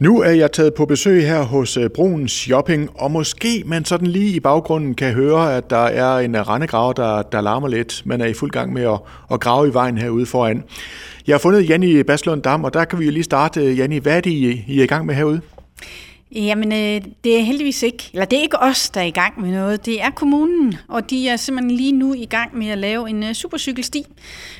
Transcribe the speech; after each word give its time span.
Nu 0.00 0.20
er 0.20 0.30
jeg 0.30 0.52
taget 0.52 0.74
på 0.74 0.86
besøg 0.86 1.26
her 1.26 1.42
hos 1.42 1.76
øh, 1.76 2.26
Shopping, 2.26 2.90
og 2.94 3.10
måske 3.10 3.62
man 3.66 3.84
sådan 3.84 4.06
lige 4.06 4.36
i 4.36 4.40
baggrunden 4.40 4.94
kan 4.94 5.12
høre, 5.12 5.56
at 5.56 5.70
der 5.70 5.84
er 5.84 6.18
en 6.18 6.34
øh, 6.34 6.48
rendegrav, 6.48 6.94
der, 6.96 7.22
der 7.22 7.40
larmer 7.40 7.68
lidt. 7.68 8.02
Man 8.04 8.20
er 8.20 8.26
i 8.26 8.34
fuld 8.34 8.50
gang 8.50 8.72
med 8.72 8.82
at, 8.82 9.00
at 9.32 9.40
grave 9.40 9.68
i 9.68 9.74
vejen 9.74 9.98
herude 9.98 10.26
foran. 10.26 10.64
Jeg 11.26 11.34
har 11.34 11.38
fundet 11.38 11.68
Janni 11.68 12.02
Baslund 12.02 12.42
Dam, 12.42 12.64
og 12.64 12.74
der 12.74 12.84
kan 12.84 12.98
vi 12.98 13.04
jo 13.04 13.10
lige 13.10 13.22
starte. 13.22 13.60
Øh, 13.60 13.78
Janni, 13.78 13.98
hvad 13.98 14.16
er 14.16 14.20
det, 14.20 14.30
I, 14.30 14.64
I 14.68 14.78
er 14.78 14.84
i 14.84 14.86
gang 14.86 15.06
med 15.06 15.14
herude? 15.14 15.40
Jamen, 16.32 16.72
øh, 16.72 17.12
det 17.24 17.38
er 17.38 17.42
heldigvis 17.42 17.82
ikke, 17.82 18.10
eller 18.12 18.24
det 18.24 18.38
er 18.38 18.42
ikke 18.42 18.58
os, 18.58 18.90
der 18.90 19.00
er 19.00 19.04
i 19.04 19.10
gang 19.10 19.40
med 19.40 19.50
noget. 19.50 19.86
Det 19.86 20.02
er 20.02 20.10
kommunen, 20.10 20.74
og 20.88 21.10
de 21.10 21.28
er 21.28 21.36
simpelthen 21.36 21.76
lige 21.76 21.92
nu 21.92 22.14
i 22.14 22.26
gang 22.26 22.58
med 22.58 22.68
at 22.68 22.78
lave 22.78 23.10
en 23.10 23.22
øh, 23.22 23.32
supercykelsti, 23.32 24.04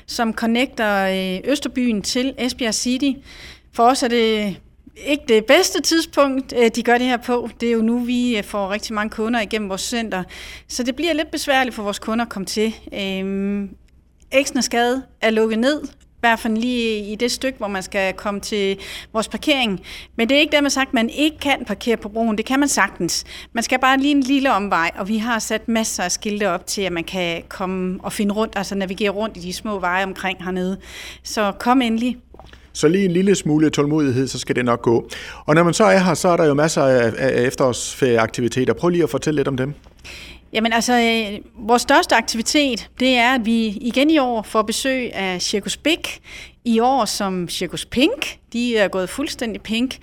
som 0.07 0.33
connecter 0.33 1.41
Østerbyen 1.45 2.03
til 2.03 2.35
Esbjerg 2.39 2.75
City. 2.75 3.11
For 3.73 3.83
os 3.83 4.03
er 4.03 4.09
det 4.09 4.57
ikke 4.97 5.25
det 5.29 5.45
bedste 5.45 5.83
tidspunkt, 5.83 6.55
øh, 6.57 6.71
de 6.75 6.83
gør 6.83 6.99
det 6.99 7.07
her 7.07 7.17
på. 7.17 7.49
Det 7.61 7.69
er 7.69 7.73
jo 7.73 7.83
nu, 7.83 7.99
vi 7.99 8.39
øh, 8.39 8.45
får 8.45 8.71
rigtig 8.71 8.95
mange 8.95 9.11
kunder 9.11 9.41
igennem 9.41 9.69
vores 9.69 9.81
center. 9.81 10.23
Så 10.69 10.83
det 10.83 10.97
bliver 10.97 11.13
lidt 11.13 11.31
besværligt 11.31 11.75
for 11.75 11.83
vores 11.83 11.99
kunder 11.99 12.25
at 12.25 12.29
komme 12.29 12.47
til. 12.47 12.75
Øhm, 12.95 13.71
Eksnerskade 14.33 15.03
er 15.21 15.31
lukket 15.31 15.59
ned, 15.59 15.83
i 15.85 16.21
hvert 16.21 16.39
fald 16.39 16.57
lige 16.57 17.13
i 17.13 17.15
det 17.15 17.33
stykke, 17.33 17.59
hvor 17.59 17.69
man 17.69 17.83
skal 17.83 18.15
komme 18.15 18.41
til 18.41 18.79
vores 19.13 19.29
parkering. 19.29 19.81
Men 20.17 20.29
det 20.29 20.37
er 20.37 20.41
ikke 20.41 20.53
dermed 20.53 20.71
sagt, 20.71 20.89
at 20.89 20.95
man 20.95 21.11
ikke 21.11 21.39
kan 21.39 21.65
parkere 21.67 21.97
på 21.97 22.09
broen. 22.09 22.39
Det 22.39 22.47
kan 22.47 22.61
man 22.61 22.69
sagtens. 22.69 23.25
Man 23.53 23.63
skal 23.63 23.79
bare 23.79 23.99
lige 23.99 24.11
en 24.11 24.21
lille 24.21 24.53
omvej, 24.53 24.91
og 24.99 25.09
vi 25.09 25.19
har 25.19 25.39
sat 25.39 25.69
masser 25.69 26.03
af 26.03 26.13
skilte 26.13 26.51
op 26.51 26.67
til, 26.67 26.83
at 26.83 26.93
man 26.93 27.05
kan 27.05 27.43
komme 27.49 27.99
og 28.03 28.13
finde 28.13 28.35
rundt, 28.35 28.53
altså 28.57 28.75
navigere 28.75 29.11
rundt 29.11 29.37
i 29.37 29.41
de 29.41 29.53
små 29.53 29.79
veje 29.79 30.05
omkring 30.05 30.45
hernede. 30.45 30.79
Så 31.23 31.53
kom 31.59 31.83
endelig. 31.83 32.17
Så 32.77 32.89
lige 32.89 33.05
en 33.05 33.11
lille 33.11 33.35
smule 33.35 33.71
tålmodighed, 33.71 34.29
så 34.29 34.39
skal 34.39 34.57
det 34.57 34.65
nok 34.65 34.83
gå. 34.83 35.09
Og 35.45 35.55
når 35.55 35.63
man 35.63 35.75
så 35.75 35.85
er 35.85 35.99
her, 35.99 36.15
så 36.15 36.29
er 36.29 36.37
der 36.37 36.45
jo 36.45 36.55
masser 36.55 36.83
af, 36.83 37.47
efterårsferieaktiviteter. 37.47 38.73
Prøv 38.73 38.89
lige 38.89 39.03
at 39.03 39.11
fortælle 39.11 39.39
lidt 39.39 39.49
om 39.49 39.57
dem. 39.57 39.75
Jamen 40.53 40.73
altså, 40.73 40.93
øh, 40.93 41.67
vores 41.69 41.83
største 41.83 42.15
aktivitet, 42.15 42.91
det 43.01 43.09
er, 43.09 43.35
at 43.35 43.47
vi 43.47 43.67
igen 43.67 44.11
i 44.11 44.19
år 44.19 44.43
får 44.43 44.63
besøg 44.63 45.15
af 45.15 45.43
Circus 45.43 45.77
Big. 45.77 46.01
I 46.67 46.81
år 46.81 47.05
som 47.05 47.49
Circus 47.49 47.85
Pink. 47.85 48.39
De 48.53 48.77
er 48.77 48.89
gået 48.89 49.09
fuldstændig 49.09 49.63
pink. 49.63 49.99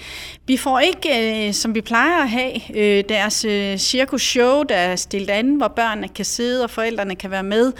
Vi 0.48 0.58
får 0.58 0.80
ikke, 0.80 1.48
øh, 1.48 1.54
som 1.54 1.76
vi 1.76 1.82
plejer 1.82 2.24
at 2.24 2.30
have, 2.30 2.78
øh, 2.78 3.04
deres 3.10 3.46
øh, 3.46 3.78
cirkus 3.78 4.22
show, 4.22 4.64
der 4.64 4.76
er 4.76 4.96
stillet 4.96 5.30
an, 5.30 5.56
hvor 5.56 5.68
børnene 5.68 6.08
kan 6.08 6.26
sidde 6.26 6.64
og 6.64 6.70
forældrene 6.70 7.16
kan 7.16 7.32
være 7.32 7.44
med. 7.44 7.74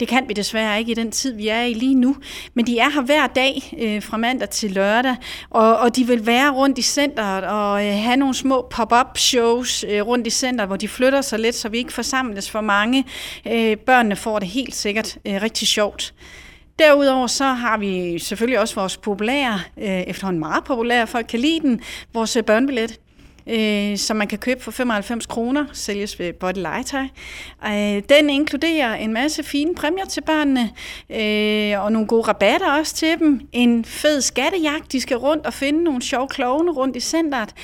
Det 0.00 0.08
kan 0.08 0.28
vi 0.28 0.34
desværre 0.34 0.78
ikke 0.78 0.92
i 0.92 0.94
den 0.94 1.10
tid, 1.10 1.34
vi 1.34 1.48
er 1.48 1.62
i 1.62 1.74
lige 1.74 1.94
nu. 1.94 2.16
Men 2.54 2.66
de 2.66 2.78
er 2.78 2.90
her 2.90 3.02
hver 3.02 3.26
dag 3.26 3.76
øh, 3.78 4.02
fra 4.02 4.16
mandag 4.16 4.48
til 4.48 4.70
lørdag, 4.70 5.16
og, 5.50 5.78
og 5.78 5.96
de 5.96 6.06
vil 6.06 6.26
være 6.26 6.50
rundt 6.50 6.78
i 6.78 6.82
centret 6.82 7.44
og 7.44 7.86
øh, 7.86 7.92
have 7.92 8.16
nogle 8.16 8.34
små 8.34 8.66
pop-up 8.70 9.18
shows 9.18 9.84
øh, 9.88 10.06
rundt 10.06 10.26
i 10.26 10.30
centret, 10.30 10.68
hvor 10.68 10.76
de 10.76 10.88
flytter 10.88 11.20
sig 11.20 11.38
lidt, 11.38 11.54
så 11.54 11.68
vi 11.68 11.78
ikke 11.78 11.92
forsamles 11.92 12.50
for 12.50 12.60
mange. 12.60 13.04
Øh, 13.46 13.76
børnene 13.76 14.16
får 14.16 14.38
det 14.38 14.48
helt 14.48 14.74
sikkert 14.74 15.18
øh, 15.24 15.42
rigtig 15.42 15.68
sjovt. 15.68 16.14
Derudover 16.78 17.26
så 17.26 17.44
har 17.44 17.78
vi 17.78 18.18
selvfølgelig 18.18 18.60
også 18.60 18.74
vores 18.74 18.96
populære, 18.96 19.60
øh, 19.78 20.00
efterhånden 20.00 20.40
meget 20.40 20.64
populære, 20.64 21.06
folk 21.06 21.26
kan 21.26 21.40
lide 21.40 21.60
den, 21.60 21.80
vores 22.12 22.36
øh, 22.36 22.44
børnebillet 22.44 22.98
øh, 23.46 23.96
som 23.96 24.16
man 24.16 24.28
kan 24.28 24.38
købe 24.38 24.62
for 24.62 24.70
95 24.70 25.26
kroner, 25.26 25.66
sælges 25.72 26.18
ved 26.18 26.32
Body 26.32 26.56
Legetøj. 26.56 27.06
Øh, 27.66 28.02
den 28.08 28.30
inkluderer 28.30 28.94
en 28.94 29.12
masse 29.12 29.42
fine 29.42 29.74
præmier 29.74 30.04
til 30.04 30.20
børnene, 30.20 30.70
øh, 31.10 31.84
og 31.84 31.92
nogle 31.92 32.08
gode 32.08 32.22
rabatter 32.22 32.72
også 32.72 32.94
til 32.94 33.18
dem. 33.18 33.48
En 33.52 33.84
fed 33.84 34.20
skattejagt, 34.20 34.92
de 34.92 35.00
skal 35.00 35.16
rundt 35.16 35.46
og 35.46 35.54
finde 35.54 35.84
nogle 35.84 36.02
sjove 36.02 36.28
klovne 36.28 36.72
rundt 36.72 36.96
i 36.96 37.00
centret. 37.00 37.54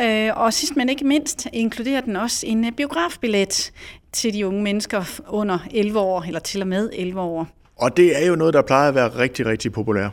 Øh, 0.00 0.30
og 0.36 0.52
sidst 0.52 0.76
men 0.76 0.88
ikke 0.88 1.06
mindst 1.06 1.48
inkluderer 1.52 2.00
den 2.00 2.16
også 2.16 2.46
en 2.46 2.64
øh, 2.64 2.72
biografbillet 2.72 3.72
til 4.12 4.34
de 4.34 4.46
unge 4.46 4.62
mennesker 4.62 5.20
under 5.28 5.58
11 5.70 5.98
år, 6.00 6.22
eller 6.26 6.40
til 6.40 6.62
og 6.62 6.68
med 6.68 6.90
11 6.92 7.20
år. 7.20 7.61
Og 7.82 7.96
det 7.96 8.22
er 8.22 8.26
jo 8.26 8.36
noget, 8.36 8.54
der 8.54 8.62
plejer 8.62 8.88
at 8.88 8.94
være 8.94 9.08
rigtig, 9.08 9.46
rigtig 9.46 9.72
populært. 9.72 10.10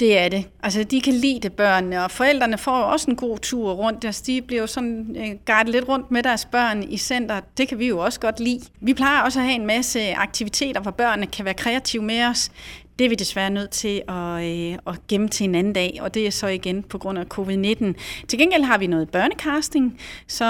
Det 0.00 0.18
er 0.18 0.28
det. 0.28 0.48
Altså, 0.62 0.84
de 0.84 1.00
kan 1.00 1.12
lide 1.12 1.40
det, 1.42 1.52
børnene, 1.52 2.04
og 2.04 2.10
forældrene 2.10 2.58
får 2.58 2.72
også 2.72 3.10
en 3.10 3.16
god 3.16 3.38
tur 3.38 3.72
rundt. 3.72 4.04
Altså, 4.04 4.22
de 4.26 4.42
bliver 4.42 4.60
jo 4.60 4.66
sådan 4.66 5.16
øh, 5.18 5.26
guidet 5.46 5.68
lidt 5.68 5.88
rundt 5.88 6.10
med 6.10 6.22
deres 6.22 6.44
børn 6.44 6.82
i 6.82 6.96
center. 6.96 7.40
Det 7.58 7.68
kan 7.68 7.78
vi 7.78 7.86
jo 7.88 7.98
også 7.98 8.20
godt 8.20 8.40
lide. 8.40 8.60
Vi 8.80 8.94
plejer 8.94 9.22
også 9.22 9.38
at 9.38 9.44
have 9.44 9.54
en 9.54 9.66
masse 9.66 10.14
aktiviteter, 10.14 10.80
hvor 10.80 10.90
børnene 10.90 11.26
kan 11.26 11.44
være 11.44 11.54
kreative 11.54 12.02
med 12.02 12.24
os. 12.24 12.50
Det 12.98 13.04
er 13.04 13.08
vi 13.08 13.14
desværre 13.14 13.50
nødt 13.50 13.70
til 13.70 14.02
at, 14.08 14.44
øh, 14.44 14.78
at 14.86 15.06
gemme 15.08 15.28
til 15.28 15.44
en 15.44 15.54
anden 15.54 15.72
dag, 15.72 15.98
og 16.00 16.14
det 16.14 16.26
er 16.26 16.30
så 16.30 16.46
igen 16.46 16.82
på 16.82 16.98
grund 16.98 17.18
af 17.18 17.24
covid-19. 17.38 17.94
Til 18.28 18.38
gengæld 18.38 18.62
har 18.62 18.78
vi 18.78 18.86
noget 18.86 19.08
børnecasting, 19.10 20.00
så, 20.26 20.44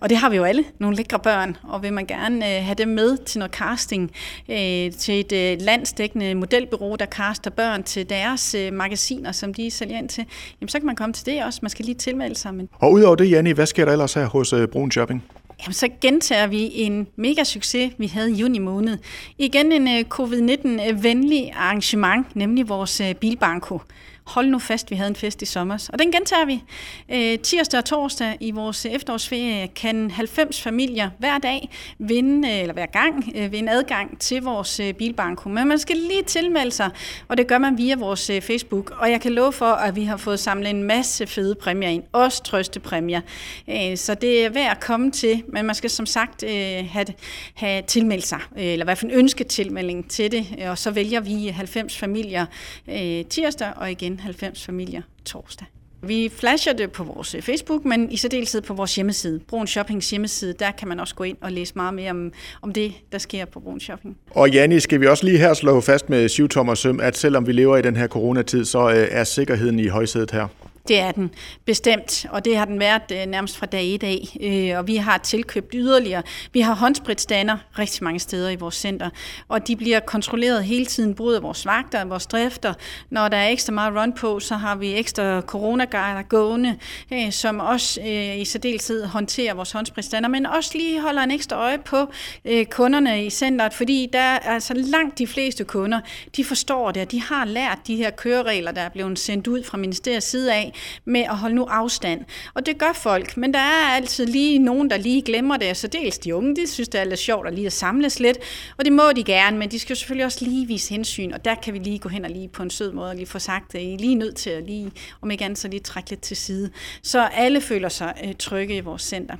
og 0.00 0.10
det 0.10 0.18
har 0.18 0.30
vi 0.30 0.36
jo 0.36 0.44
alle, 0.44 0.64
nogle 0.78 0.96
lækre 0.96 1.18
børn, 1.18 1.56
og 1.62 1.82
vil 1.82 1.92
man 1.92 2.06
gerne 2.06 2.56
øh, 2.56 2.64
have 2.64 2.74
dem 2.74 2.88
med 2.88 3.16
til 3.16 3.38
noget 3.38 3.52
casting, 3.52 4.10
øh, 4.48 4.92
til 4.92 5.20
et 5.20 5.32
øh, 5.32 5.58
landsdækkende 5.60 6.34
modelbureau, 6.34 6.96
der 6.96 7.06
caster 7.06 7.50
børn 7.50 7.82
til 7.82 8.08
deres 8.08 8.54
øh, 8.54 8.72
magasiner, 8.72 9.32
som 9.32 9.54
de 9.54 9.70
sælger 9.70 9.98
ind 9.98 10.08
til, 10.08 10.24
jamen 10.60 10.68
så 10.68 10.78
kan 10.78 10.86
man 10.86 10.96
komme 10.96 11.12
til 11.12 11.26
det 11.26 11.44
også. 11.44 11.58
Man 11.62 11.70
skal 11.70 11.84
lige 11.84 11.94
tilmelde 11.94 12.34
sig. 12.34 12.54
Men... 12.54 12.68
Og 12.78 12.92
udover 12.92 13.16
det, 13.16 13.30
Janne, 13.30 13.52
hvad 13.52 13.66
sker 13.66 13.84
der 13.84 13.92
ellers 13.92 14.14
her 14.14 14.26
hos 14.26 14.52
øh, 14.52 14.68
Brun 14.68 14.90
Shopping? 14.90 15.24
Jamen, 15.62 15.74
så 15.74 15.88
gentager 16.00 16.46
vi 16.46 16.70
en 16.74 17.06
mega 17.16 17.44
succes, 17.44 17.92
vi 17.98 18.06
havde 18.06 18.30
i 18.30 18.34
juni 18.34 18.58
måned. 18.58 18.98
Igen 19.38 19.72
en 19.72 19.88
øh, 19.88 20.04
covid-19-venlig 20.08 21.44
øh, 21.48 21.62
arrangement, 21.62 22.36
nemlig 22.36 22.68
vores 22.68 23.00
øh, 23.00 23.14
bilbanko 23.14 23.80
hold 24.24 24.48
nu 24.48 24.58
fast, 24.58 24.90
vi 24.90 24.96
havde 24.96 25.08
en 25.08 25.16
fest 25.16 25.42
i 25.42 25.44
sommer. 25.44 25.88
Og 25.92 25.98
den 25.98 26.12
gentager 26.12 26.44
vi. 26.44 26.62
Øh, 27.08 27.38
tirsdag 27.38 27.78
og 27.78 27.84
torsdag 27.84 28.36
i 28.40 28.50
vores 28.50 28.86
efterårsferie 28.86 29.66
kan 29.66 30.10
90 30.10 30.60
familier 30.60 31.10
hver 31.18 31.38
dag 31.38 31.70
vinde, 31.98 32.48
øh, 32.48 32.60
eller 32.60 32.72
hver 32.72 32.86
gang, 32.86 33.32
øh, 33.34 33.52
vinde 33.52 33.72
adgang 33.72 34.18
til 34.18 34.42
vores 34.42 34.80
øh, 34.80 34.94
bilbanko. 34.94 35.48
Men 35.48 35.68
man 35.68 35.78
skal 35.78 35.96
lige 35.96 36.22
tilmelde 36.22 36.70
sig, 36.70 36.90
og 37.28 37.36
det 37.36 37.46
gør 37.46 37.58
man 37.58 37.78
via 37.78 37.96
vores 37.96 38.30
øh, 38.30 38.42
Facebook. 38.42 38.90
Og 38.98 39.10
jeg 39.10 39.20
kan 39.20 39.32
love 39.32 39.52
for, 39.52 39.66
at 39.66 39.96
vi 39.96 40.04
har 40.04 40.16
fået 40.16 40.40
samlet 40.40 40.70
en 40.70 40.82
masse 40.82 41.26
fede 41.26 41.54
præmier 41.54 41.88
ind. 41.88 42.02
Også 42.12 42.42
trøstepræmier. 42.42 43.20
Øh, 43.68 43.96
så 43.96 44.14
det 44.14 44.44
er 44.44 44.50
værd 44.50 44.70
at 44.70 44.80
komme 44.80 45.10
til, 45.10 45.42
men 45.48 45.66
man 45.66 45.74
skal 45.74 45.90
som 45.90 46.06
sagt 46.06 46.42
øh, 46.42 46.50
have, 46.90 47.06
have 47.54 47.82
tilmeldt 47.82 48.26
sig, 48.26 48.40
øh, 48.56 48.64
eller 48.64 48.84
i 48.84 48.86
hvert 48.86 48.98
fald 48.98 49.12
ønske 49.14 49.44
tilmelding 49.44 50.10
til 50.10 50.32
det. 50.32 50.46
Og 50.68 50.78
så 50.78 50.90
vælger 50.90 51.20
vi 51.20 51.46
90 51.46 51.98
familier 51.98 52.46
øh, 52.88 53.24
tirsdag 53.24 53.72
og 53.76 53.90
igen 53.90 54.11
90 54.20 54.64
familier 54.64 55.02
torsdag. 55.24 55.66
Vi 56.04 56.30
flasher 56.34 56.72
det 56.72 56.92
på 56.92 57.04
vores 57.04 57.34
øh, 57.34 57.42
Facebook, 57.42 57.84
men 57.84 58.12
i 58.12 58.16
særdeleshed 58.16 58.60
på 58.60 58.74
vores 58.74 58.94
hjemmeside. 58.94 59.40
Brun 59.48 59.66
Shoppings 59.66 60.10
hjemmeside, 60.10 60.52
der 60.52 60.70
kan 60.70 60.88
man 60.88 61.00
også 61.00 61.14
gå 61.14 61.24
ind 61.24 61.36
og 61.40 61.52
læse 61.52 61.72
meget 61.76 61.94
mere 61.94 62.10
om, 62.10 62.32
om 62.62 62.72
det, 62.72 62.92
der 63.12 63.18
sker 63.18 63.44
på 63.44 63.60
Brun 63.60 63.80
Shopping. 63.80 64.16
Og 64.30 64.50
Janni, 64.50 64.80
skal 64.80 65.00
vi 65.00 65.06
også 65.06 65.24
lige 65.24 65.38
her 65.38 65.54
slå 65.54 65.80
fast 65.80 66.10
med 66.10 66.28
syv 66.28 66.48
tommer 66.48 66.74
søm, 66.74 67.00
at 67.00 67.16
selvom 67.16 67.46
vi 67.46 67.52
lever 67.52 67.76
i 67.76 67.82
den 67.82 67.96
her 67.96 68.08
coronatid, 68.08 68.64
så 68.64 68.90
øh, 68.90 69.08
er 69.10 69.24
sikkerheden 69.24 69.78
i 69.78 69.86
højsædet 69.86 70.30
her? 70.30 70.48
Det 70.88 71.00
er 71.00 71.12
den 71.12 71.34
bestemt, 71.64 72.26
og 72.30 72.44
det 72.44 72.56
har 72.56 72.64
den 72.64 72.80
været 72.80 73.02
øh, 73.12 73.26
nærmest 73.26 73.56
fra 73.56 73.66
dag 73.66 73.84
i 73.84 73.96
dag, 73.96 74.28
Øh, 74.40 74.78
og 74.78 74.86
vi 74.86 74.96
har 74.96 75.18
tilkøbt 75.18 75.74
yderligere. 75.74 76.22
Vi 76.52 76.60
har 76.60 76.74
håndspritstander 76.74 77.56
rigtig 77.78 78.04
mange 78.04 78.20
steder 78.20 78.50
i 78.50 78.56
vores 78.56 78.74
center, 78.74 79.10
og 79.48 79.68
de 79.68 79.76
bliver 79.76 80.00
kontrolleret 80.00 80.64
hele 80.64 80.86
tiden, 80.86 81.14
både 81.14 81.36
af 81.36 81.42
vores 81.42 81.66
vagter 81.66 82.00
og 82.02 82.10
vores 82.10 82.26
drifter. 82.26 82.74
Når 83.10 83.28
der 83.28 83.36
er 83.36 83.48
ekstra 83.48 83.72
meget 83.72 83.94
run 83.96 84.12
på, 84.12 84.40
så 84.40 84.54
har 84.54 84.76
vi 84.76 84.94
ekstra 84.94 85.40
coronaguider 85.40 86.22
gående, 86.22 86.78
øh, 87.12 87.32
som 87.32 87.60
også 87.60 88.00
øh, 88.00 88.38
i 88.38 88.44
særdeleshed 88.44 89.06
håndterer 89.06 89.54
vores 89.54 89.72
håndspritstander, 89.72 90.28
men 90.28 90.46
også 90.46 90.70
lige 90.74 91.00
holder 91.00 91.22
en 91.22 91.30
ekstra 91.30 91.56
øje 91.56 91.78
på 91.78 92.12
øh, 92.44 92.66
kunderne 92.66 93.26
i 93.26 93.30
centret, 93.30 93.74
fordi 93.74 94.08
der 94.12 94.18
er 94.18 94.38
altså 94.38 94.74
langt 94.74 95.18
de 95.18 95.26
fleste 95.26 95.64
kunder, 95.64 96.00
de 96.36 96.44
forstår 96.44 96.90
det, 96.90 97.02
og 97.02 97.10
de 97.10 97.20
har 97.22 97.44
lært 97.44 97.78
de 97.86 97.96
her 97.96 98.10
køreregler, 98.10 98.72
der 98.72 98.80
er 98.80 98.88
blevet 98.88 99.18
sendt 99.18 99.46
ud 99.46 99.64
fra 99.64 99.78
ministeriets 99.78 100.26
side 100.26 100.54
af, 100.54 100.71
med 101.04 101.20
at 101.20 101.36
holde 101.36 101.54
nu 101.54 101.64
afstand. 101.64 102.24
Og 102.54 102.66
det 102.66 102.78
gør 102.78 102.92
folk, 102.92 103.36
men 103.36 103.54
der 103.54 103.60
er 103.60 103.94
altid 103.96 104.26
lige 104.26 104.58
nogen, 104.58 104.90
der 104.90 104.96
lige 104.96 105.22
glemmer 105.22 105.56
det, 105.56 105.76
så 105.76 105.86
dels 105.86 106.18
de 106.18 106.34
unge, 106.34 106.56
de 106.56 106.66
synes, 106.66 106.88
det 106.88 107.00
er 107.00 107.04
lidt 107.04 107.20
sjovt 107.20 107.46
at 107.46 107.54
lige 107.54 107.66
at 107.66 107.72
samles 107.72 108.20
lidt, 108.20 108.38
og 108.78 108.84
det 108.84 108.92
må 108.92 109.12
de 109.16 109.24
gerne, 109.24 109.58
men 109.58 109.70
de 109.70 109.78
skal 109.78 109.94
jo 109.94 109.98
selvfølgelig 109.98 110.24
også 110.24 110.44
lige 110.44 110.66
vise 110.66 110.90
hensyn, 110.90 111.32
og 111.32 111.44
der 111.44 111.54
kan 111.54 111.74
vi 111.74 111.78
lige 111.78 111.98
gå 111.98 112.08
hen 112.08 112.24
og 112.24 112.30
lige 112.30 112.48
på 112.48 112.62
en 112.62 112.70
sød 112.70 112.92
måde 112.92 113.10
og 113.10 113.16
lige 113.16 113.26
få 113.26 113.38
sagt, 113.38 113.74
at 113.74 113.82
I 113.82 113.94
er 113.94 113.98
lige 113.98 114.14
nødt 114.14 114.36
til 114.36 114.50
at 114.50 114.62
lige, 114.66 114.92
om 115.20 115.30
ikke 115.30 115.44
andet, 115.44 115.58
så 115.58 115.68
lige 115.68 115.80
trække 115.80 116.10
lidt 116.10 116.20
til 116.20 116.36
side. 116.36 116.70
Så 117.02 117.26
alle 117.26 117.60
føler 117.60 117.88
sig 117.88 118.14
øh, 118.24 118.34
trygge 118.38 118.76
i 118.76 118.80
vores 118.80 119.02
center. 119.02 119.36